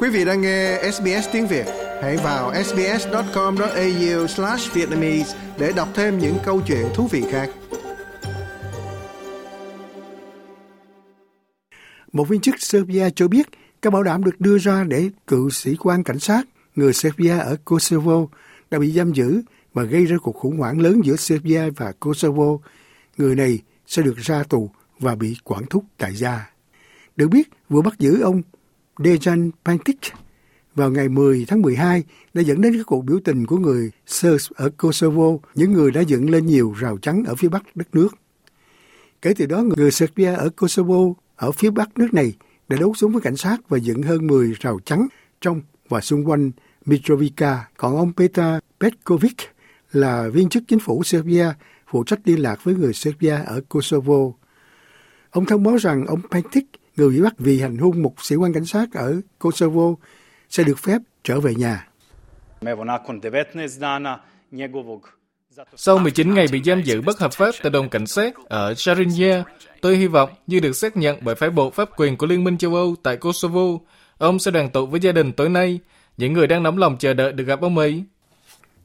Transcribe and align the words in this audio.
Quý 0.00 0.08
vị 0.08 0.24
đang 0.24 0.40
nghe 0.40 0.90
SBS 0.92 1.28
tiếng 1.32 1.46
Việt, 1.46 1.66
hãy 2.02 2.16
vào 2.16 2.64
sbs.com.au/vietnamese 2.64 5.38
để 5.58 5.72
đọc 5.76 5.88
thêm 5.94 6.18
những 6.18 6.36
câu 6.44 6.62
chuyện 6.66 6.86
thú 6.94 7.06
vị 7.06 7.24
khác. 7.30 7.50
Một 12.12 12.28
viên 12.28 12.40
chức 12.40 12.54
Serbia 12.58 13.10
cho 13.10 13.28
biết 13.28 13.48
các 13.82 13.92
bảo 13.92 14.02
đảm 14.02 14.24
được 14.24 14.40
đưa 14.40 14.58
ra 14.58 14.84
để 14.84 15.10
cựu 15.26 15.50
sĩ 15.50 15.76
quan 15.76 16.04
cảnh 16.04 16.18
sát 16.18 16.42
người 16.76 16.92
Serbia 16.92 17.38
ở 17.38 17.56
Kosovo 17.64 18.26
đã 18.70 18.78
bị 18.78 18.92
giam 18.92 19.12
giữ 19.12 19.42
và 19.74 19.82
gây 19.82 20.04
ra 20.04 20.16
cuộc 20.22 20.36
khủng 20.36 20.58
hoảng 20.58 20.80
lớn 20.80 21.00
giữa 21.04 21.16
Serbia 21.16 21.70
và 21.70 21.92
Kosovo. 22.00 22.58
Người 23.16 23.34
này 23.34 23.58
sẽ 23.86 24.02
được 24.02 24.16
ra 24.16 24.42
tù 24.42 24.70
và 24.98 25.14
bị 25.14 25.36
quản 25.44 25.66
thúc 25.66 25.84
tại 25.96 26.14
gia. 26.14 26.50
Được 27.16 27.28
biết, 27.28 27.48
vừa 27.68 27.82
bắt 27.82 27.98
giữ 27.98 28.20
ông 28.20 28.42
Dejan 28.98 29.50
Pantic 29.64 29.98
vào 30.74 30.90
ngày 30.90 31.08
10 31.08 31.44
tháng 31.48 31.62
12 31.62 32.04
đã 32.34 32.42
dẫn 32.42 32.60
đến 32.60 32.76
các 32.76 32.86
cuộc 32.86 33.04
biểu 33.04 33.18
tình 33.24 33.46
của 33.46 33.56
người 33.56 33.90
Serbs 34.06 34.50
ở 34.54 34.70
Kosovo, 34.70 35.38
những 35.54 35.72
người 35.72 35.90
đã 35.90 36.00
dựng 36.00 36.30
lên 36.30 36.46
nhiều 36.46 36.74
rào 36.78 36.98
chắn 36.98 37.24
ở 37.26 37.34
phía 37.34 37.48
bắc 37.48 37.76
đất 37.76 37.94
nước. 37.94 38.08
Kể 39.22 39.34
từ 39.36 39.46
đó, 39.46 39.62
người 39.76 39.90
Serbia 39.90 40.34
ở 40.34 40.50
Kosovo 40.56 41.14
ở 41.36 41.52
phía 41.52 41.70
bắc 41.70 41.98
nước 41.98 42.14
này 42.14 42.34
đã 42.68 42.76
đấu 42.80 42.94
súng 42.94 43.12
với 43.12 43.20
cảnh 43.20 43.36
sát 43.36 43.68
và 43.68 43.78
dựng 43.78 44.02
hơn 44.02 44.26
10 44.26 44.52
rào 44.60 44.78
chắn 44.84 45.06
trong 45.40 45.60
và 45.88 46.00
xung 46.00 46.28
quanh 46.28 46.50
Mitrovica. 46.84 47.68
Còn 47.76 47.96
ông 47.96 48.12
Petar 48.12 48.58
Petkovic 48.80 49.36
là 49.92 50.28
viên 50.28 50.48
chức 50.48 50.62
chính 50.68 50.78
phủ 50.78 51.02
Serbia 51.04 51.52
phụ 51.86 52.04
trách 52.04 52.20
liên 52.24 52.42
lạc 52.42 52.64
với 52.64 52.74
người 52.74 52.92
Serbia 52.92 53.38
ở 53.46 53.60
Kosovo. 53.68 54.32
Ông 55.30 55.44
thông 55.44 55.62
báo 55.62 55.76
rằng 55.76 56.06
ông 56.06 56.20
Pantic, 56.30 56.66
người 56.98 57.10
bị 57.10 57.22
bắt 57.22 57.34
vì 57.38 57.60
hành 57.60 57.76
hung 57.76 58.02
một 58.02 58.14
sĩ 58.18 58.36
quan 58.36 58.52
cảnh 58.52 58.64
sát 58.64 58.92
ở 58.92 59.20
Kosovo, 59.38 59.94
sẽ 60.48 60.64
được 60.64 60.78
phép 60.78 60.98
trở 61.24 61.40
về 61.40 61.54
nhà. 61.54 61.88
Sau 65.76 65.98
19 65.98 66.34
ngày 66.34 66.46
bị 66.52 66.62
giam 66.64 66.82
giữ 66.82 67.00
bất 67.00 67.18
hợp 67.18 67.32
pháp 67.32 67.50
tại 67.62 67.70
đồn 67.70 67.88
cảnh 67.88 68.06
sát 68.06 68.34
ở 68.48 68.74
Charinya, 68.74 69.44
tôi 69.80 69.96
hy 69.96 70.06
vọng 70.06 70.30
như 70.46 70.60
được 70.60 70.72
xác 70.72 70.96
nhận 70.96 71.18
bởi 71.22 71.34
phái 71.34 71.50
bộ 71.50 71.70
pháp 71.70 71.88
quyền 71.96 72.16
của 72.16 72.26
Liên 72.26 72.44
minh 72.44 72.58
châu 72.58 72.74
Âu 72.74 72.94
tại 73.02 73.16
Kosovo, 73.16 73.78
ông 74.18 74.38
sẽ 74.38 74.50
đoàn 74.50 74.70
tụ 74.70 74.86
với 74.86 75.00
gia 75.00 75.12
đình 75.12 75.32
tối 75.32 75.48
nay, 75.48 75.80
những 76.16 76.32
người 76.32 76.46
đang 76.46 76.62
nóng 76.62 76.78
lòng 76.78 76.96
chờ 76.98 77.14
đợi 77.14 77.32
được 77.32 77.44
gặp 77.44 77.60
ông 77.60 77.78
ấy. 77.78 78.04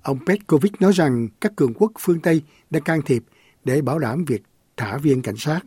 Ông 0.01 0.19
Petkovic 0.25 0.81
nói 0.81 0.91
rằng 0.91 1.27
các 1.41 1.51
cường 1.55 1.73
quốc 1.73 1.91
phương 1.99 2.19
Tây 2.19 2.41
đã 2.69 2.79
can 2.79 3.01
thiệp 3.01 3.23
để 3.63 3.81
bảo 3.81 3.99
đảm 3.99 4.25
việc 4.25 4.43
thả 4.77 4.97
viên 4.97 5.21
cảnh 5.21 5.37
sát. 5.37 5.59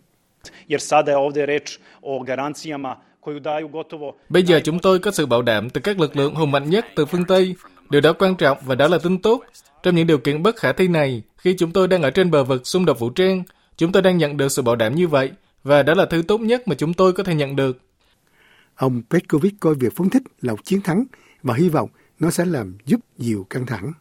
Bây 4.28 4.42
giờ 4.42 4.60
chúng 4.64 4.78
tôi 4.78 4.98
có 4.98 5.10
sự 5.10 5.26
bảo 5.26 5.42
đảm 5.42 5.70
từ 5.70 5.80
các 5.80 6.00
lực 6.00 6.16
lượng 6.16 6.34
hùng 6.34 6.50
mạnh 6.50 6.70
nhất 6.70 6.86
từ 6.96 7.06
phương 7.06 7.24
Tây. 7.24 7.54
Điều 7.90 8.00
đó 8.00 8.12
quan 8.12 8.36
trọng 8.36 8.58
và 8.64 8.74
đó 8.74 8.88
là 8.88 8.98
tin 9.02 9.22
tốt. 9.22 9.44
Trong 9.82 9.94
những 9.94 10.06
điều 10.06 10.18
kiện 10.18 10.42
bất 10.42 10.56
khả 10.56 10.72
thi 10.72 10.88
này, 10.88 11.22
khi 11.36 11.54
chúng 11.58 11.72
tôi 11.72 11.88
đang 11.88 12.02
ở 12.02 12.10
trên 12.10 12.30
bờ 12.30 12.44
vực 12.44 12.66
xung 12.66 12.84
đột 12.84 12.98
vũ 12.98 13.10
trang, 13.10 13.42
chúng 13.76 13.92
tôi 13.92 14.02
đang 14.02 14.18
nhận 14.18 14.36
được 14.36 14.48
sự 14.48 14.62
bảo 14.62 14.76
đảm 14.76 14.94
như 14.94 15.08
vậy, 15.08 15.30
và 15.62 15.82
đó 15.82 15.94
là 15.94 16.06
thứ 16.06 16.22
tốt 16.28 16.40
nhất 16.40 16.68
mà 16.68 16.74
chúng 16.74 16.94
tôi 16.94 17.12
có 17.12 17.22
thể 17.22 17.34
nhận 17.34 17.56
được. 17.56 17.78
Ông 18.74 19.02
Petkovic 19.10 19.54
coi 19.60 19.74
việc 19.74 19.92
phóng 19.96 20.10
thích 20.10 20.22
là 20.40 20.52
một 20.52 20.64
chiến 20.64 20.80
thắng 20.80 21.04
và 21.42 21.54
hy 21.54 21.68
vọng 21.68 21.88
nó 22.18 22.30
sẽ 22.30 22.44
làm 22.44 22.78
giúp 22.84 23.00
dịu 23.18 23.46
căng 23.50 23.66
thẳng. 23.66 23.92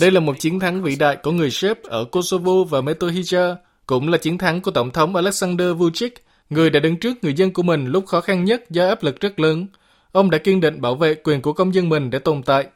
Đây 0.00 0.10
là 0.10 0.20
một 0.20 0.38
chiến 0.38 0.60
thắng 0.60 0.82
vĩ 0.82 0.96
đại 0.96 1.16
của 1.22 1.32
người 1.32 1.50
Serb 1.50 1.78
ở 1.82 2.04
Kosovo 2.04 2.64
và 2.64 2.80
Metohija, 2.80 3.56
cũng 3.86 4.08
là 4.08 4.18
chiến 4.18 4.38
thắng 4.38 4.60
của 4.60 4.70
Tổng 4.70 4.90
thống 4.90 5.16
Alexander 5.16 5.68
Vucic, 5.76 6.14
người 6.50 6.70
đã 6.70 6.80
đứng 6.80 6.96
trước 6.96 7.16
người 7.22 7.34
dân 7.34 7.52
của 7.52 7.62
mình 7.62 7.86
lúc 7.86 8.06
khó 8.06 8.20
khăn 8.20 8.44
nhất 8.44 8.70
do 8.70 8.88
áp 8.88 9.02
lực 9.02 9.20
rất 9.20 9.40
lớn. 9.40 9.66
Ông 10.12 10.30
đã 10.30 10.38
kiên 10.38 10.60
định 10.60 10.80
bảo 10.80 10.94
vệ 10.94 11.14
quyền 11.14 11.42
của 11.42 11.52
công 11.52 11.74
dân 11.74 11.88
mình 11.88 12.10
để 12.10 12.18
tồn 12.18 12.42
tại. 12.42 12.66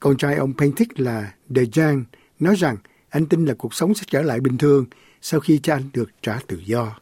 Con 0.00 0.16
trai 0.16 0.36
ông 0.36 0.52
Pentic 0.58 1.00
là 1.00 1.32
Dejan 1.48 2.04
nói 2.38 2.54
rằng 2.54 2.76
anh 3.08 3.26
tin 3.26 3.44
là 3.44 3.54
cuộc 3.54 3.74
sống 3.74 3.94
sẽ 3.94 4.02
trở 4.10 4.22
lại 4.22 4.40
bình 4.40 4.58
thường 4.58 4.86
sau 5.20 5.40
khi 5.40 5.58
cha 5.62 5.74
anh 5.74 5.90
được 5.92 6.10
trả 6.22 6.38
tự 6.46 6.62
do. 6.64 6.99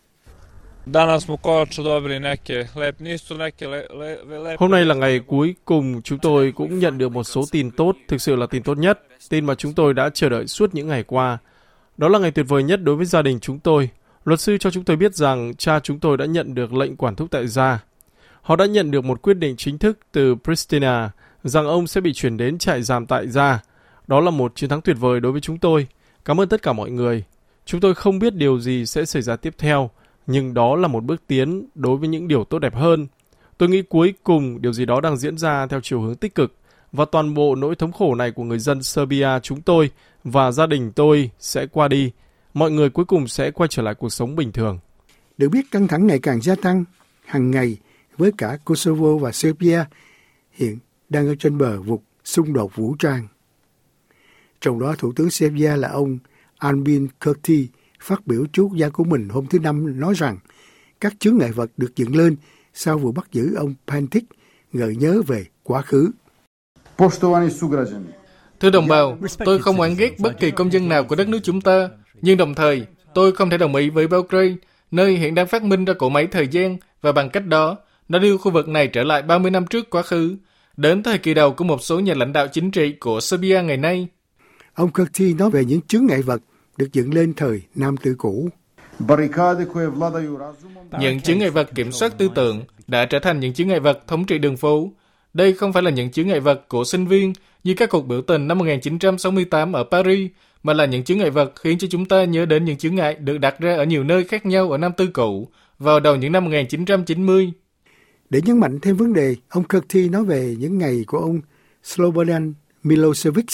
Hôm 4.58 4.70
nay 4.70 4.84
là 4.84 4.94
ngày 4.94 5.20
cuối 5.26 5.54
cùng 5.64 6.02
chúng 6.02 6.18
tôi 6.18 6.52
cũng 6.56 6.78
nhận 6.78 6.98
được 6.98 7.08
một 7.08 7.24
số 7.24 7.44
tin 7.52 7.70
tốt, 7.70 7.96
thực 8.08 8.20
sự 8.20 8.36
là 8.36 8.46
tin 8.46 8.62
tốt 8.62 8.78
nhất, 8.78 9.00
tin 9.28 9.44
mà 9.46 9.54
chúng 9.54 9.74
tôi 9.74 9.94
đã 9.94 10.10
chờ 10.14 10.28
đợi 10.28 10.46
suốt 10.46 10.74
những 10.74 10.88
ngày 10.88 11.02
qua. 11.02 11.38
Đó 11.96 12.08
là 12.08 12.18
ngày 12.18 12.30
tuyệt 12.30 12.46
vời 12.48 12.62
nhất 12.62 12.82
đối 12.82 12.96
với 12.96 13.06
gia 13.06 13.22
đình 13.22 13.40
chúng 13.40 13.58
tôi. 13.58 13.90
Luật 14.24 14.40
sư 14.40 14.58
cho 14.58 14.70
chúng 14.70 14.84
tôi 14.84 14.96
biết 14.96 15.14
rằng 15.14 15.54
cha 15.54 15.80
chúng 15.80 16.00
tôi 16.00 16.16
đã 16.16 16.24
nhận 16.24 16.54
được 16.54 16.72
lệnh 16.72 16.96
quản 16.96 17.14
thúc 17.14 17.28
tại 17.30 17.46
gia. 17.46 17.84
Họ 18.42 18.56
đã 18.56 18.66
nhận 18.66 18.90
được 18.90 19.04
một 19.04 19.22
quyết 19.22 19.34
định 19.34 19.56
chính 19.56 19.78
thức 19.78 19.98
từ 20.12 20.34
Pristina 20.44 21.10
rằng 21.44 21.66
ông 21.66 21.86
sẽ 21.86 22.00
bị 22.00 22.12
chuyển 22.12 22.36
đến 22.36 22.58
trại 22.58 22.82
giam 22.82 23.06
tại 23.06 23.28
gia. 23.28 23.62
Đó 24.06 24.20
là 24.20 24.30
một 24.30 24.56
chiến 24.56 24.70
thắng 24.70 24.80
tuyệt 24.80 24.96
vời 25.00 25.20
đối 25.20 25.32
với 25.32 25.40
chúng 25.40 25.58
tôi. 25.58 25.86
Cảm 26.24 26.40
ơn 26.40 26.48
tất 26.48 26.62
cả 26.62 26.72
mọi 26.72 26.90
người. 26.90 27.24
Chúng 27.64 27.80
tôi 27.80 27.94
không 27.94 28.18
biết 28.18 28.34
điều 28.34 28.60
gì 28.60 28.86
sẽ 28.86 29.04
xảy 29.04 29.22
ra 29.22 29.36
tiếp 29.36 29.54
theo, 29.58 29.90
nhưng 30.28 30.54
đó 30.54 30.76
là 30.76 30.88
một 30.88 31.04
bước 31.04 31.22
tiến 31.26 31.68
đối 31.74 31.96
với 31.96 32.08
những 32.08 32.28
điều 32.28 32.44
tốt 32.44 32.58
đẹp 32.58 32.74
hơn. 32.74 33.06
Tôi 33.58 33.68
nghĩ 33.68 33.82
cuối 33.82 34.14
cùng 34.22 34.62
điều 34.62 34.72
gì 34.72 34.84
đó 34.84 35.00
đang 35.00 35.16
diễn 35.16 35.38
ra 35.38 35.66
theo 35.66 35.80
chiều 35.82 36.00
hướng 36.00 36.16
tích 36.16 36.34
cực 36.34 36.54
và 36.92 37.04
toàn 37.04 37.34
bộ 37.34 37.54
nỗi 37.54 37.74
thống 37.74 37.92
khổ 37.92 38.14
này 38.14 38.30
của 38.30 38.44
người 38.44 38.58
dân 38.58 38.82
Serbia 38.82 39.28
chúng 39.42 39.60
tôi 39.60 39.90
và 40.24 40.50
gia 40.50 40.66
đình 40.66 40.92
tôi 40.92 41.30
sẽ 41.38 41.66
qua 41.66 41.88
đi. 41.88 42.10
Mọi 42.54 42.70
người 42.70 42.90
cuối 42.90 43.04
cùng 43.04 43.28
sẽ 43.28 43.50
quay 43.50 43.68
trở 43.68 43.82
lại 43.82 43.94
cuộc 43.94 44.08
sống 44.08 44.36
bình 44.36 44.52
thường. 44.52 44.78
Được 45.38 45.48
biết 45.48 45.70
căng 45.70 45.88
thẳng 45.88 46.06
ngày 46.06 46.18
càng 46.22 46.40
gia 46.40 46.54
tăng, 46.54 46.84
hàng 47.24 47.50
ngày 47.50 47.76
với 48.16 48.32
cả 48.38 48.58
Kosovo 48.64 49.16
và 49.16 49.32
Serbia 49.32 49.84
hiện 50.52 50.78
đang 51.08 51.26
ở 51.26 51.34
trên 51.34 51.58
bờ 51.58 51.82
vực 51.82 52.00
xung 52.24 52.52
đột 52.52 52.76
vũ 52.76 52.96
trang. 52.98 53.28
Trong 54.60 54.80
đó, 54.80 54.94
Thủ 54.98 55.12
tướng 55.16 55.30
Serbia 55.30 55.76
là 55.76 55.88
ông 55.88 56.18
Albin 56.58 57.08
Kurti 57.24 57.68
phát 58.00 58.26
biểu 58.26 58.46
chú 58.52 58.70
gia 58.74 58.88
của 58.88 59.04
mình 59.04 59.28
hôm 59.28 59.46
thứ 59.46 59.58
Năm 59.58 60.00
nói 60.00 60.14
rằng 60.16 60.38
các 61.00 61.14
chướng 61.20 61.38
ngại 61.38 61.52
vật 61.52 61.70
được 61.76 61.96
dựng 61.96 62.16
lên 62.16 62.36
sau 62.74 62.98
vụ 62.98 63.12
bắt 63.12 63.28
giữ 63.32 63.54
ông 63.54 63.74
Pantic 63.86 64.24
gợi 64.72 64.96
nhớ 64.96 65.22
về 65.26 65.44
quá 65.62 65.82
khứ. 65.82 66.10
Thưa 68.60 68.70
đồng 68.70 68.88
bào, 68.88 69.18
tôi 69.44 69.58
không 69.58 69.80
oán 69.80 69.94
ghét 69.94 70.18
bất 70.18 70.40
kỳ 70.40 70.50
công 70.50 70.72
dân 70.72 70.88
nào 70.88 71.04
của 71.04 71.16
đất 71.16 71.28
nước 71.28 71.38
chúng 71.42 71.60
ta, 71.60 71.88
nhưng 72.22 72.36
đồng 72.36 72.54
thời 72.54 72.86
tôi 73.14 73.32
không 73.32 73.50
thể 73.50 73.58
đồng 73.58 73.74
ý 73.74 73.90
với 73.90 74.08
Belgrade, 74.08 74.56
nơi 74.90 75.16
hiện 75.16 75.34
đang 75.34 75.46
phát 75.46 75.62
minh 75.62 75.84
ra 75.84 75.94
cỗ 75.94 76.08
máy 76.08 76.26
thời 76.26 76.48
gian 76.48 76.76
và 77.00 77.12
bằng 77.12 77.30
cách 77.30 77.46
đó, 77.46 77.76
nó 78.08 78.18
đưa 78.18 78.36
khu 78.36 78.50
vực 78.50 78.68
này 78.68 78.86
trở 78.86 79.04
lại 79.04 79.22
30 79.22 79.50
năm 79.50 79.66
trước 79.66 79.90
quá 79.90 80.02
khứ, 80.02 80.36
đến 80.76 81.02
thời 81.02 81.18
kỳ 81.18 81.34
đầu 81.34 81.52
của 81.52 81.64
một 81.64 81.82
số 81.82 82.00
nhà 82.00 82.14
lãnh 82.16 82.32
đạo 82.32 82.46
chính 82.52 82.70
trị 82.70 82.92
của 82.92 83.20
Serbia 83.20 83.62
ngày 83.62 83.76
nay. 83.76 84.08
Ông 84.74 84.92
Kurti 84.92 85.34
nói 85.34 85.50
về 85.50 85.64
những 85.64 85.80
chướng 85.82 86.06
ngại 86.06 86.22
vật 86.22 86.42
được 86.78 86.92
dựng 86.92 87.14
lên 87.14 87.34
thời 87.34 87.62
Nam 87.74 87.96
Tư 87.96 88.14
cũ. 88.18 88.48
Những 91.00 91.20
chướng 91.20 91.38
ngại 91.38 91.50
vật 91.50 91.70
kiểm 91.74 91.92
soát 91.92 92.18
tư 92.18 92.28
tưởng 92.34 92.64
đã 92.86 93.04
trở 93.04 93.18
thành 93.18 93.40
những 93.40 93.52
chướng 93.52 93.68
ngại 93.68 93.80
vật 93.80 94.06
thống 94.06 94.24
trị 94.24 94.38
đường 94.38 94.56
phố. 94.56 94.90
Đây 95.34 95.52
không 95.52 95.72
phải 95.72 95.82
là 95.82 95.90
những 95.90 96.10
chướng 96.10 96.26
ngại 96.26 96.40
vật 96.40 96.68
của 96.68 96.84
sinh 96.84 97.06
viên 97.06 97.32
như 97.64 97.74
các 97.74 97.90
cuộc 97.90 98.06
biểu 98.06 98.22
tình 98.22 98.48
năm 98.48 98.58
1968 98.58 99.72
ở 99.72 99.84
Paris, 99.90 100.30
mà 100.62 100.72
là 100.72 100.84
những 100.84 101.04
chướng 101.04 101.18
ngại 101.18 101.30
vật 101.30 101.52
khiến 101.60 101.78
cho 101.78 101.88
chúng 101.90 102.06
ta 102.06 102.24
nhớ 102.24 102.46
đến 102.46 102.64
những 102.64 102.76
chướng 102.76 102.94
ngại 102.94 103.14
được 103.14 103.38
đặt 103.38 103.60
ra 103.60 103.76
ở 103.76 103.84
nhiều 103.84 104.04
nơi 104.04 104.24
khác 104.24 104.46
nhau 104.46 104.70
ở 104.70 104.78
Nam 104.78 104.92
Tư 104.96 105.06
cũ 105.06 105.48
vào 105.78 106.00
đầu 106.00 106.16
những 106.16 106.32
năm 106.32 106.44
1990. 106.44 107.52
Để 108.30 108.40
nhấn 108.44 108.60
mạnh 108.60 108.78
thêm 108.82 108.96
vấn 108.96 109.12
đề, 109.12 109.36
ông 109.48 109.64
Kurti 109.64 110.08
nói 110.08 110.24
về 110.24 110.56
những 110.58 110.78
ngày 110.78 111.04
của 111.06 111.18
ông 111.18 111.40
Slobodan 111.82 112.52
Milosevic, 112.82 113.46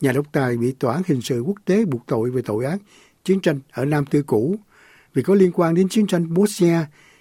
nhà 0.00 0.12
độc 0.12 0.26
tài 0.32 0.56
bị 0.56 0.72
tòa 0.72 0.94
án 0.94 1.02
hình 1.06 1.22
sự 1.22 1.40
quốc 1.40 1.56
tế 1.64 1.84
buộc 1.84 2.06
tội 2.06 2.30
về 2.30 2.42
tội 2.42 2.64
ác 2.64 2.78
chiến 3.24 3.40
tranh 3.40 3.60
ở 3.72 3.84
Nam 3.84 4.06
Tư 4.06 4.22
cũ 4.22 4.56
vì 5.14 5.22
có 5.22 5.34
liên 5.34 5.50
quan 5.54 5.74
đến 5.74 5.88
chiến 5.88 6.06
tranh 6.06 6.34
Bosnia, 6.34 6.78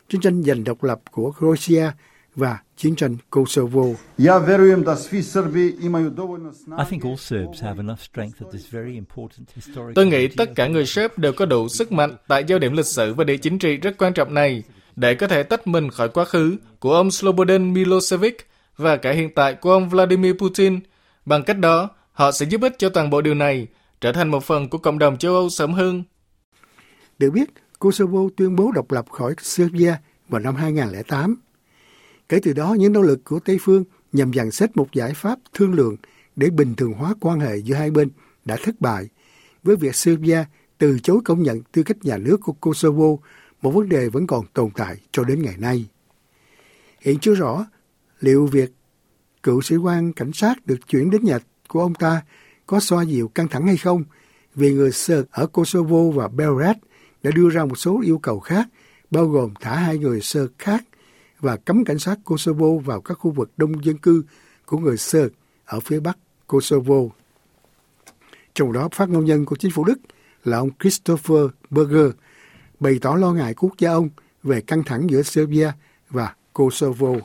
chiến 0.09 0.21
tranh 0.21 0.43
giành 0.43 0.63
độc 0.63 0.83
lập 0.83 1.01
của 1.11 1.31
Croatia 1.31 1.91
và 2.35 2.59
chiến 2.77 2.95
tranh 2.95 3.17
Kosovo. 3.29 3.83
Tôi 9.95 10.05
nghĩ 10.05 10.27
tất 10.27 10.55
cả 10.55 10.67
người 10.67 10.85
Serb 10.85 11.13
đều 11.17 11.33
có 11.33 11.45
đủ 11.45 11.67
sức 11.67 11.91
mạnh 11.91 12.15
tại 12.27 12.43
giao 12.47 12.59
điểm 12.59 12.73
lịch 12.73 12.85
sử 12.85 13.13
và 13.13 13.23
địa 13.23 13.37
chính 13.37 13.59
trị 13.59 13.77
rất 13.77 13.97
quan 13.97 14.13
trọng 14.13 14.33
này 14.33 14.63
để 14.95 15.15
có 15.15 15.27
thể 15.27 15.43
tách 15.43 15.67
mình 15.67 15.89
khỏi 15.89 16.09
quá 16.09 16.25
khứ 16.25 16.57
của 16.79 16.93
ông 16.93 17.11
Slobodan 17.11 17.73
Milosevic 17.73 18.47
và 18.77 18.97
cả 18.97 19.11
hiện 19.11 19.29
tại 19.35 19.53
của 19.53 19.71
ông 19.71 19.89
Vladimir 19.89 20.33
Putin. 20.33 20.79
Bằng 21.29 21.43
cách 21.43 21.59
đó, 21.59 21.89
họ 22.11 22.31
sẽ 22.31 22.45
giúp 22.45 22.61
ích 22.61 22.75
cho 22.77 22.89
toàn 22.89 23.09
bộ 23.09 23.21
điều 23.21 23.33
này 23.33 23.67
trở 24.01 24.11
thành 24.11 24.31
một 24.31 24.43
phần 24.43 24.69
của 24.69 24.77
cộng 24.77 24.99
đồng 24.99 25.17
châu 25.17 25.33
Âu 25.33 25.49
sớm 25.49 25.73
hơn. 25.73 26.03
Được 27.19 27.29
biết, 27.29 27.49
Kosovo 27.79 28.19
tuyên 28.37 28.55
bố 28.55 28.71
độc 28.71 28.91
lập 28.91 29.05
khỏi 29.09 29.33
Serbia 29.41 29.95
vào 30.29 30.41
năm 30.41 30.55
2008. 30.55 31.35
Kể 32.29 32.39
từ 32.43 32.53
đó, 32.53 32.75
những 32.79 32.93
nỗ 32.93 33.01
lực 33.01 33.23
của 33.23 33.39
Tây 33.39 33.57
phương 33.61 33.83
nhằm 34.11 34.33
dàn 34.33 34.51
xếp 34.51 34.77
một 34.77 34.87
giải 34.93 35.13
pháp 35.15 35.39
thương 35.53 35.73
lượng 35.73 35.95
để 36.35 36.49
bình 36.49 36.75
thường 36.75 36.93
hóa 36.93 37.13
quan 37.21 37.39
hệ 37.39 37.57
giữa 37.57 37.75
hai 37.75 37.91
bên 37.91 38.09
đã 38.45 38.57
thất 38.63 38.81
bại, 38.81 39.07
với 39.63 39.75
việc 39.75 39.95
Serbia 39.95 40.43
từ 40.77 40.99
chối 40.99 41.19
công 41.25 41.43
nhận 41.43 41.61
tư 41.71 41.83
cách 41.83 41.97
nhà 42.01 42.17
nước 42.17 42.37
của 42.43 42.53
Kosovo, 42.53 43.07
một 43.61 43.71
vấn 43.71 43.89
đề 43.89 44.09
vẫn 44.09 44.27
còn 44.27 44.45
tồn 44.53 44.69
tại 44.75 44.95
cho 45.11 45.23
đến 45.23 45.41
ngày 45.41 45.55
nay. 45.57 45.85
Hiện 47.01 47.19
chưa 47.19 47.35
rõ 47.35 47.65
liệu 48.19 48.45
việc 48.45 48.71
cựu 49.43 49.61
sĩ 49.61 49.75
quan 49.75 50.13
cảnh 50.13 50.31
sát 50.33 50.65
được 50.65 50.87
chuyển 50.87 51.09
đến 51.09 51.23
nhà 51.23 51.39
của 51.67 51.81
ông 51.81 51.93
ta 51.93 52.21
có 52.67 52.79
xoa 52.79 53.03
dịu 53.03 53.27
căng 53.27 53.47
thẳng 53.47 53.67
hay 53.67 53.77
không, 53.77 54.03
vì 54.55 54.73
người 54.73 54.91
Serb 54.91 55.25
ở 55.31 55.47
Kosovo 55.47 56.09
và 56.13 56.27
Belgrade 56.27 56.79
đã 57.23 57.31
đưa 57.35 57.49
ra 57.49 57.65
một 57.65 57.75
số 57.75 58.01
yêu 58.01 58.17
cầu 58.17 58.39
khác, 58.39 58.67
bao 59.11 59.25
gồm 59.25 59.53
thả 59.61 59.75
hai 59.75 59.97
người 59.97 60.21
Serb 60.21 60.51
khác 60.57 60.83
và 61.39 61.55
cấm 61.55 61.85
cảnh 61.85 61.99
sát 61.99 62.19
Kosovo 62.23 62.67
vào 62.85 63.01
các 63.01 63.13
khu 63.13 63.31
vực 63.31 63.51
đông 63.57 63.85
dân 63.85 63.97
cư 63.97 64.23
của 64.65 64.77
người 64.77 64.97
Serb 64.97 65.33
ở 65.65 65.79
phía 65.79 65.99
bắc 65.99 66.17
Kosovo. 66.47 66.95
Trong 68.53 68.73
đó, 68.73 68.89
phát 68.91 69.09
ngôn 69.09 69.25
nhân 69.25 69.45
của 69.45 69.55
chính 69.55 69.71
phủ 69.71 69.83
Đức 69.83 69.99
là 70.43 70.57
ông 70.57 70.69
Christopher 70.79 71.45
Berger 71.69 72.11
bày 72.79 72.99
tỏ 73.01 73.15
lo 73.15 73.33
ngại 73.33 73.53
quốc 73.53 73.73
gia 73.77 73.91
ông 73.91 74.09
về 74.43 74.61
căng 74.61 74.83
thẳng 74.83 75.09
giữa 75.09 75.21
Serbia 75.21 75.71
và 76.09 76.33
Kosovo. 76.53 77.15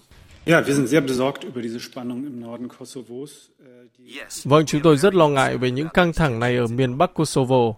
Vâng, 4.44 4.66
chúng 4.66 4.80
tôi 4.80 4.96
rất 4.96 5.14
lo 5.14 5.28
ngại 5.28 5.56
về 5.56 5.70
những 5.70 5.88
căng 5.94 6.12
thẳng 6.12 6.40
này 6.40 6.56
ở 6.56 6.66
miền 6.66 6.98
Bắc 6.98 7.14
Kosovo. 7.14 7.72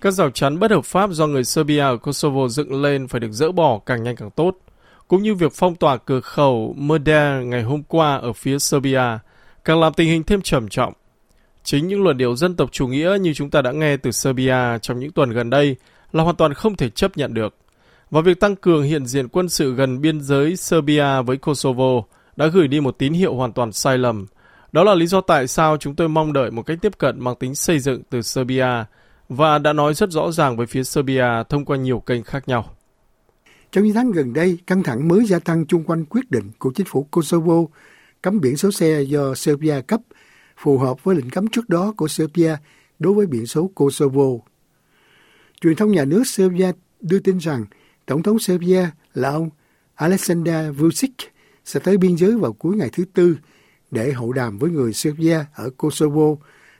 Các 0.00 0.10
rào 0.10 0.30
chắn 0.30 0.58
bất 0.58 0.70
hợp 0.70 0.84
pháp 0.84 1.10
do 1.10 1.26
người 1.26 1.44
Serbia 1.44 1.78
ở 1.78 1.96
Kosovo 1.96 2.48
dựng 2.48 2.82
lên 2.82 3.08
phải 3.08 3.20
được 3.20 3.32
dỡ 3.32 3.52
bỏ 3.52 3.78
càng 3.86 4.02
nhanh 4.02 4.16
càng 4.16 4.30
tốt, 4.30 4.56
cũng 5.08 5.22
như 5.22 5.34
việc 5.34 5.52
phong 5.54 5.74
tỏa 5.74 5.96
cửa 5.96 6.20
khẩu 6.20 6.74
Merdar 6.78 7.44
ngày 7.44 7.62
hôm 7.62 7.82
qua 7.82 8.16
ở 8.16 8.32
phía 8.32 8.58
Serbia, 8.58 9.18
càng 9.64 9.80
làm 9.80 9.92
tình 9.92 10.08
hình 10.08 10.22
thêm 10.22 10.42
trầm 10.42 10.68
trọng. 10.68 10.92
Chính 11.64 11.88
những 11.88 12.02
luận 12.02 12.16
điệu 12.16 12.36
dân 12.36 12.56
tộc 12.56 12.72
chủ 12.72 12.86
nghĩa 12.86 13.16
như 13.20 13.34
chúng 13.34 13.50
ta 13.50 13.62
đã 13.62 13.72
nghe 13.72 13.96
từ 13.96 14.10
Serbia 14.10 14.78
trong 14.82 14.98
những 14.98 15.12
tuần 15.12 15.30
gần 15.30 15.50
đây 15.50 15.76
là 16.12 16.22
hoàn 16.22 16.36
toàn 16.36 16.54
không 16.54 16.76
thể 16.76 16.90
chấp 16.90 17.16
nhận 17.16 17.34
được. 17.34 17.54
Và 18.12 18.20
việc 18.20 18.40
tăng 18.40 18.56
cường 18.56 18.82
hiện 18.82 19.06
diện 19.06 19.28
quân 19.28 19.48
sự 19.48 19.74
gần 19.74 20.00
biên 20.00 20.20
giới 20.20 20.56
Serbia 20.56 21.22
với 21.26 21.36
Kosovo 21.36 22.02
đã 22.36 22.46
gửi 22.46 22.68
đi 22.68 22.80
một 22.80 22.98
tín 22.98 23.12
hiệu 23.12 23.34
hoàn 23.34 23.52
toàn 23.52 23.72
sai 23.72 23.98
lầm. 23.98 24.26
Đó 24.72 24.84
là 24.84 24.94
lý 24.94 25.06
do 25.06 25.20
tại 25.20 25.48
sao 25.48 25.76
chúng 25.76 25.94
tôi 25.94 26.08
mong 26.08 26.32
đợi 26.32 26.50
một 26.50 26.62
cách 26.62 26.78
tiếp 26.82 26.98
cận 26.98 27.20
mang 27.20 27.34
tính 27.40 27.54
xây 27.54 27.78
dựng 27.78 28.02
từ 28.10 28.22
Serbia 28.22 28.66
và 29.28 29.58
đã 29.58 29.72
nói 29.72 29.94
rất 29.94 30.10
rõ 30.10 30.30
ràng 30.30 30.56
với 30.56 30.66
phía 30.66 30.84
Serbia 30.84 31.24
thông 31.48 31.64
qua 31.64 31.76
nhiều 31.76 32.00
kênh 32.00 32.22
khác 32.22 32.48
nhau. 32.48 32.74
Trong 33.70 33.84
những 33.84 33.94
tháng 33.94 34.12
gần 34.12 34.32
đây, 34.32 34.58
căng 34.66 34.82
thẳng 34.82 35.08
mới 35.08 35.24
gia 35.24 35.38
tăng 35.38 35.66
chung 35.66 35.84
quanh 35.84 36.04
quyết 36.04 36.30
định 36.30 36.50
của 36.58 36.72
chính 36.74 36.86
phủ 36.86 37.06
Kosovo 37.10 37.54
cấm 38.22 38.40
biển 38.40 38.56
số 38.56 38.70
xe 38.70 39.02
do 39.02 39.34
Serbia 39.34 39.80
cấp 39.80 40.00
phù 40.56 40.78
hợp 40.78 41.04
với 41.04 41.16
lệnh 41.16 41.30
cấm 41.30 41.48
trước 41.48 41.68
đó 41.68 41.94
của 41.96 42.08
Serbia 42.08 42.56
đối 42.98 43.14
với 43.14 43.26
biển 43.26 43.46
số 43.46 43.70
Kosovo. 43.74 44.24
Truyền 45.60 45.76
thông 45.76 45.92
nhà 45.92 46.04
nước 46.04 46.26
Serbia 46.26 46.72
đưa 47.00 47.18
tin 47.18 47.38
rằng 47.38 47.64
Tổng 48.06 48.22
thống 48.22 48.38
Serbia 48.38 48.88
là 49.14 49.28
ông 49.28 49.50
Alexander 49.94 50.76
Vucic 50.76 51.12
sẽ 51.64 51.80
tới 51.80 51.96
biên 51.96 52.16
giới 52.16 52.36
vào 52.36 52.52
cuối 52.52 52.76
ngày 52.76 52.90
thứ 52.92 53.04
Tư 53.14 53.36
để 53.90 54.12
hội 54.12 54.34
đàm 54.36 54.58
với 54.58 54.70
người 54.70 54.92
Serbia 54.92 55.44
ở 55.54 55.70
Kosovo 55.76 56.34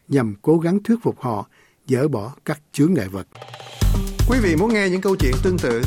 nhằm 0.09 0.35
cố 0.43 0.59
gắng 0.59 0.83
thuyết 0.83 0.97
phục 1.03 1.21
họ 1.21 1.49
dỡ 1.87 2.09
bỏ 2.09 2.35
các 2.45 2.61
chướng 2.73 2.95
ngại 2.95 3.09
vật. 3.09 3.27
Quý 4.29 4.39
vị 4.43 4.57
muốn 4.57 4.75
nghe 4.75 4.89
những 4.89 5.01
câu 5.01 5.17
chuyện 5.17 5.35
tương 5.43 5.59
tự 5.59 5.83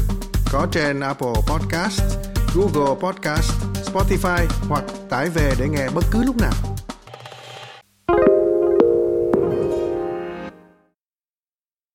có 0.52 0.68
trên 0.72 1.00
Apple 1.00 1.34
Podcast, 1.48 2.02
Google 2.56 2.96
Podcast, 3.02 3.52
Spotify 3.74 4.46
hoặc 4.68 4.84
tải 5.10 5.30
về 5.30 5.54
để 5.60 5.68
nghe 5.70 5.90
bất 5.96 6.04
cứ 6.12 6.24
lúc 6.24 6.38
nào. 6.38 6.75